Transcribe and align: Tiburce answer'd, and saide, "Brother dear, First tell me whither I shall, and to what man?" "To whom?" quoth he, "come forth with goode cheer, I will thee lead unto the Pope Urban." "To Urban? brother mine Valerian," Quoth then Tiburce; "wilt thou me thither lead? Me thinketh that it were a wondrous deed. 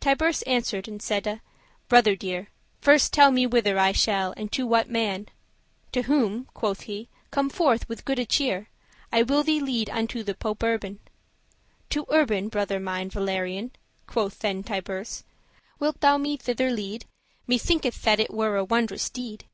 Tiburce 0.00 0.42
answer'd, 0.42 0.88
and 0.88 1.00
saide, 1.00 1.40
"Brother 1.88 2.16
dear, 2.16 2.48
First 2.80 3.12
tell 3.12 3.30
me 3.30 3.46
whither 3.46 3.78
I 3.78 3.92
shall, 3.92 4.34
and 4.36 4.50
to 4.50 4.66
what 4.66 4.90
man?" 4.90 5.28
"To 5.92 6.02
whom?" 6.02 6.46
quoth 6.52 6.80
he, 6.80 7.08
"come 7.30 7.48
forth 7.48 7.88
with 7.88 8.04
goode 8.04 8.28
cheer, 8.28 8.70
I 9.12 9.22
will 9.22 9.44
thee 9.44 9.60
lead 9.60 9.88
unto 9.90 10.24
the 10.24 10.34
Pope 10.34 10.64
Urban." 10.64 10.98
"To 11.90 12.04
Urban? 12.10 12.48
brother 12.48 12.80
mine 12.80 13.08
Valerian," 13.10 13.70
Quoth 14.08 14.40
then 14.40 14.64
Tiburce; 14.64 15.22
"wilt 15.78 16.00
thou 16.00 16.18
me 16.18 16.36
thither 16.36 16.72
lead? 16.72 17.04
Me 17.46 17.56
thinketh 17.56 18.02
that 18.02 18.18
it 18.18 18.34
were 18.34 18.56
a 18.56 18.64
wondrous 18.64 19.08
deed. 19.08 19.44